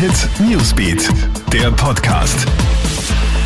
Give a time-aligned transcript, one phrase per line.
[0.00, 1.10] Hit Newsbeat,
[1.52, 2.46] der Podcast.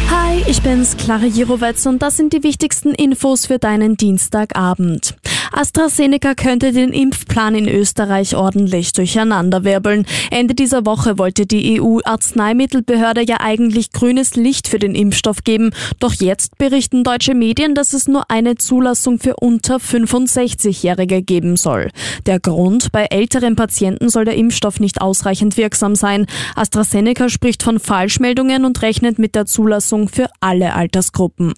[0.09, 5.17] Hi, ich bin's, Clara Jirovetz und das sind die wichtigsten Infos für deinen Dienstagabend.
[5.57, 10.05] AstraZeneca könnte den Impfplan in Österreich ordentlich durcheinanderwirbeln.
[10.33, 15.71] Ende dieser Woche wollte die EU-Arzneimittelbehörde ja eigentlich grünes Licht für den Impfstoff geben.
[16.01, 21.91] Doch jetzt berichten deutsche Medien, dass es nur eine Zulassung für unter 65-Jährige geben soll.
[22.27, 26.27] Der Grund, bei älteren Patienten soll der Impfstoff nicht ausreichend wirksam sein.
[26.57, 31.55] AstraZeneca spricht von Falschmeldungen und rechnet mit der Zulassung für alle Altersgruppen.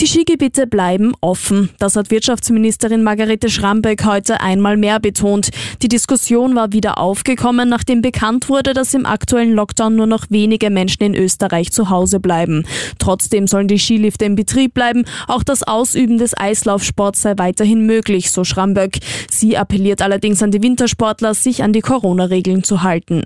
[0.00, 1.70] Die Skigebiete bleiben offen.
[1.80, 5.50] Das hat Wirtschaftsministerin Margarete Schramböck heute einmal mehr betont.
[5.82, 10.70] Die Diskussion war wieder aufgekommen, nachdem bekannt wurde, dass im aktuellen Lockdown nur noch wenige
[10.70, 12.64] Menschen in Österreich zu Hause bleiben.
[13.00, 15.04] Trotzdem sollen die Skilifte in Betrieb bleiben.
[15.26, 18.98] Auch das Ausüben des Eislaufsports sei weiterhin möglich, so Schramböck.
[19.28, 23.24] Sie appelliert allerdings an die Wintersportler, sich an die Corona-Regeln zu halten.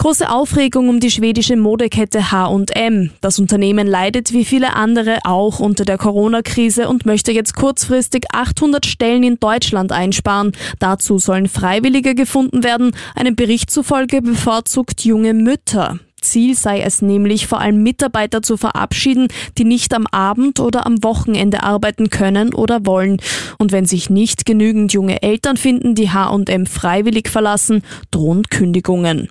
[0.00, 3.10] Große Aufregung um die schwedische Modekette H&M.
[3.20, 8.86] Das Unternehmen leidet wie viele andere auch unter der Corona-Krise und möchte jetzt kurzfristig 800
[8.86, 10.52] Stellen in Deutschland einsparen.
[10.78, 12.92] Dazu sollen Freiwillige gefunden werden.
[13.14, 15.98] Einem Bericht zufolge bevorzugt junge Mütter.
[16.22, 21.04] Ziel sei es nämlich, vor allem Mitarbeiter zu verabschieden, die nicht am Abend oder am
[21.04, 23.18] Wochenende arbeiten können oder wollen.
[23.58, 29.28] Und wenn sich nicht genügend junge Eltern finden, die H&M freiwillig verlassen, drohen Kündigungen.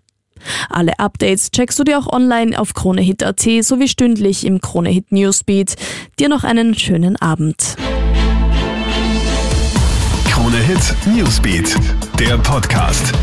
[0.70, 5.76] Alle Updates checkst du dir auch online auf KroneHit.at sowie stündlich im KroneHit Newsbeat.
[6.20, 7.76] Dir noch einen schönen Abend.
[10.26, 11.76] KroneHit Newsbeat,
[12.20, 13.14] der Podcast.